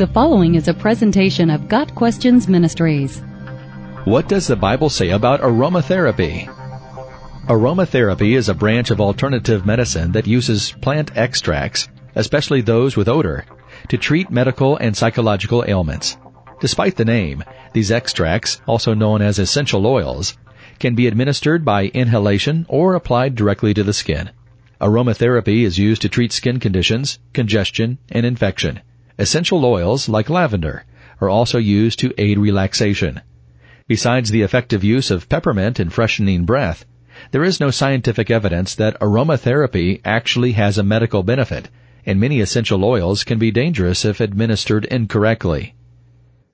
[0.00, 3.18] The following is a presentation of Got Questions Ministries.
[4.04, 6.46] What does the Bible say about aromatherapy?
[7.46, 13.44] Aromatherapy is a branch of alternative medicine that uses plant extracts, especially those with odor,
[13.90, 16.16] to treat medical and psychological ailments.
[16.62, 17.44] Despite the name,
[17.74, 20.34] these extracts, also known as essential oils,
[20.78, 24.30] can be administered by inhalation or applied directly to the skin.
[24.80, 28.80] Aromatherapy is used to treat skin conditions, congestion, and infection.
[29.20, 30.86] Essential oils, like lavender,
[31.20, 33.20] are also used to aid relaxation.
[33.86, 36.86] Besides the effective use of peppermint in freshening breath,
[37.30, 41.68] there is no scientific evidence that aromatherapy actually has a medical benefit,
[42.06, 45.74] and many essential oils can be dangerous if administered incorrectly.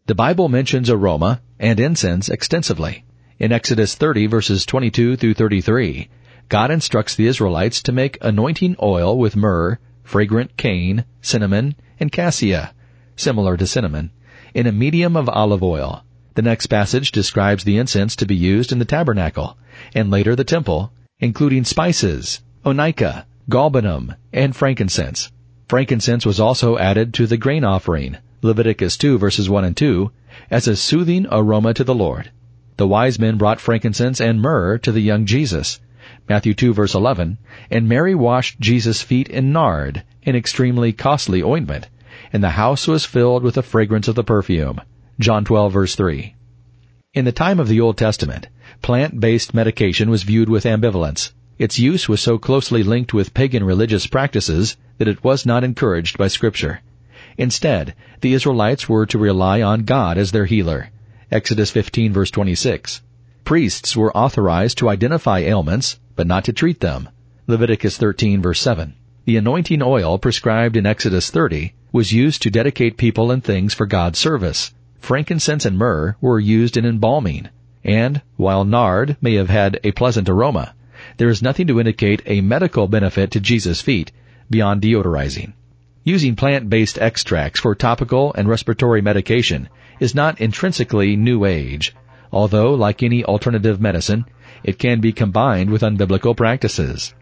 [0.07, 3.05] The Bible mentions aroma and incense extensively.
[3.39, 6.09] In Exodus 30 verses 22 through 33,
[6.49, 12.73] God instructs the Israelites to make anointing oil with myrrh, fragrant cane, cinnamon, and cassia,
[13.17, 14.13] similar to cinnamon,
[14.55, 16.05] in a medium of olive oil.
[16.35, 19.59] The next passage describes the incense to be used in the tabernacle,
[19.95, 25.33] and later the temple, including spices, onycha, galbanum, and frankincense.
[25.69, 30.13] Frankincense was also added to the grain offering, Leviticus 2 verses 1 and 2,
[30.51, 32.31] as a soothing aroma to the Lord.
[32.77, 35.81] The wise men brought frankincense and myrrh to the young Jesus,
[36.29, 37.39] Matthew 2 verse 11,
[37.71, 41.89] and Mary washed Jesus' feet in nard, an extremely costly ointment,
[42.33, 44.81] and the house was filled with the fragrance of the perfume.
[45.19, 46.35] John 12 verse 3.
[47.15, 48.49] In the time of the Old Testament,
[48.83, 51.33] plant-based medication was viewed with ambivalence.
[51.59, 56.19] Its use was so closely linked with pagan religious practices that it was not encouraged
[56.19, 56.83] by scripture.
[57.39, 60.91] Instead, the Israelites were to rely on God as their healer.
[61.33, 63.01] Exodus 15 verse 26.
[63.47, 67.09] Priests were authorized to identify ailments, but not to treat them.
[67.47, 68.95] Leviticus 13 verse 7.
[69.25, 73.87] The anointing oil prescribed in Exodus 30 was used to dedicate people and things for
[73.87, 74.75] God's service.
[74.99, 77.49] Frankincense and myrrh were used in embalming.
[77.85, 80.75] And, while nard may have had a pleasant aroma,
[81.19, 84.11] there is nothing to indicate a medical benefit to Jesus' feet
[84.51, 85.53] beyond deodorizing.
[86.03, 89.69] Using plant-based extracts for topical and respiratory medication
[90.01, 91.95] is not intrinsically new age,
[92.33, 94.25] although, like any alternative medicine,
[94.65, 97.15] it can be combined with unbiblical practices.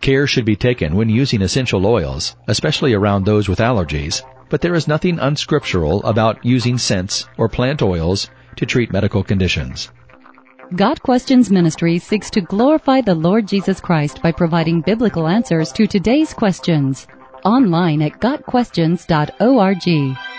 [0.00, 4.74] Care should be taken when using essential oils, especially around those with allergies, but there
[4.74, 9.90] is nothing unscriptural about using scents or plant oils to treat medical conditions.
[10.74, 15.86] Got Questions Ministry seeks to glorify the Lord Jesus Christ by providing biblical answers to
[15.86, 17.06] today's questions.
[17.44, 20.31] Online at GotQuestions.org.